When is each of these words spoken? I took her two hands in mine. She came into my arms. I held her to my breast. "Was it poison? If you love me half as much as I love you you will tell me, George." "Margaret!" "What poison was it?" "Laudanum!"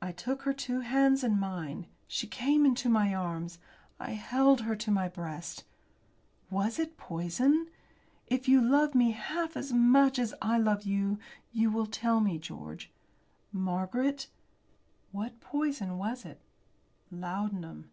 I 0.00 0.12
took 0.12 0.42
her 0.42 0.52
two 0.52 0.82
hands 0.82 1.24
in 1.24 1.36
mine. 1.36 1.88
She 2.06 2.28
came 2.28 2.64
into 2.64 2.88
my 2.88 3.12
arms. 3.12 3.58
I 3.98 4.12
held 4.12 4.60
her 4.60 4.76
to 4.76 4.90
my 4.92 5.08
breast. 5.08 5.64
"Was 6.48 6.78
it 6.78 6.96
poison? 6.96 7.66
If 8.28 8.46
you 8.46 8.60
love 8.60 8.94
me 8.94 9.10
half 9.10 9.56
as 9.56 9.72
much 9.72 10.16
as 10.20 10.32
I 10.40 10.58
love 10.58 10.84
you 10.84 11.18
you 11.50 11.72
will 11.72 11.86
tell 11.86 12.20
me, 12.20 12.38
George." 12.38 12.92
"Margaret!" 13.50 14.28
"What 15.10 15.40
poison 15.40 15.98
was 15.98 16.24
it?" 16.24 16.40
"Laudanum!" 17.10 17.90